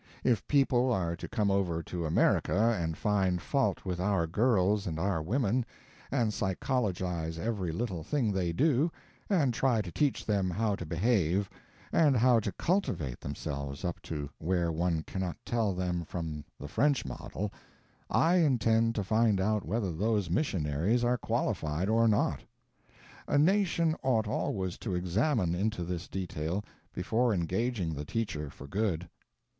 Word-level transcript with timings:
If 0.23 0.47
people 0.47 0.91
are 0.91 1.15
to 1.15 1.27
come 1.27 1.51
over 1.51 1.83
to 1.83 2.07
America 2.07 2.55
and 2.55 2.97
find 2.97 3.39
fault 3.39 3.85
with 3.85 3.99
our 3.99 4.25
girls 4.25 4.87
and 4.87 4.99
our 4.99 5.21
women, 5.21 5.63
and 6.09 6.33
psychologize 6.33 7.37
every 7.37 7.71
little 7.71 8.01
thing 8.03 8.31
they 8.31 8.51
do, 8.51 8.89
and 9.29 9.53
try 9.53 9.79
to 9.79 9.91
teach 9.91 10.25
them 10.25 10.49
how 10.49 10.75
to 10.77 10.87
behave, 10.87 11.51
and 11.91 12.17
how 12.17 12.39
to 12.39 12.51
cultivate 12.53 13.19
themselves 13.19 13.85
up 13.85 14.01
to 14.01 14.27
where 14.39 14.71
one 14.71 15.03
cannot 15.03 15.37
tell 15.45 15.71
them 15.71 16.03
from 16.03 16.43
the 16.59 16.67
French 16.67 17.05
model, 17.05 17.53
I 18.09 18.37
intend 18.37 18.95
to 18.95 19.03
find 19.03 19.39
out 19.39 19.63
whether 19.67 19.91
those 19.91 20.31
missionaries 20.31 21.03
are 21.03 21.19
qualified 21.19 21.89
or 21.89 22.07
not. 22.07 22.39
A 23.27 23.37
nation 23.37 23.95
ought 24.01 24.27
always 24.27 24.79
to 24.79 24.95
examine 24.95 25.53
into 25.53 25.83
this 25.83 26.07
detail 26.07 26.63
before 26.91 27.35
engaging 27.35 27.93
the 27.93 28.03
teacher 28.03 28.49
for 28.49 28.65
good. 28.65 29.07